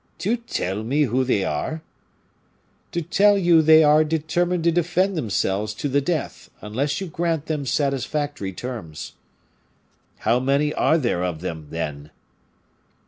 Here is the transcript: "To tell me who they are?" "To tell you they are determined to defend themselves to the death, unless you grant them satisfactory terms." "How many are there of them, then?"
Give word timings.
"To 0.17 0.35
tell 0.37 0.81
me 0.81 1.03
who 1.03 1.23
they 1.23 1.43
are?" 1.45 1.83
"To 2.91 3.03
tell 3.03 3.37
you 3.37 3.61
they 3.61 3.83
are 3.83 4.03
determined 4.03 4.63
to 4.63 4.71
defend 4.71 5.15
themselves 5.15 5.75
to 5.75 5.87
the 5.87 6.01
death, 6.01 6.49
unless 6.59 6.99
you 7.01 7.05
grant 7.05 7.45
them 7.45 7.67
satisfactory 7.67 8.51
terms." 8.51 9.13
"How 10.21 10.39
many 10.39 10.73
are 10.73 10.97
there 10.97 11.23
of 11.23 11.41
them, 11.41 11.67
then?" 11.69 12.09